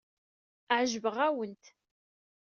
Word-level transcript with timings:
Ɛejbeɣ-awent. 0.77 1.63